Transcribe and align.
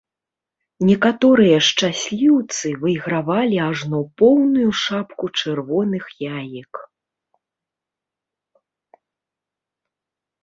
Некаторыя 0.89 1.57
шчасліўцы 1.67 2.67
выйгравалі 2.85 3.57
ажно 3.69 3.99
поўную 4.21 4.69
шапку 4.83 5.25
чырвоных 5.41 6.09
яек. 6.29 6.81